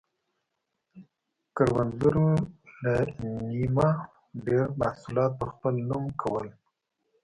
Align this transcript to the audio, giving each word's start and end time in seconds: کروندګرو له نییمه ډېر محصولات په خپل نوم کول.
کروندګرو 1.55 2.29
له 2.83 2.93
نییمه 3.47 3.89
ډېر 4.45 4.65
محصولات 4.81 5.31
په 5.39 5.45
خپل 5.51 5.73
نوم 5.89 6.05
کول. 6.21 6.47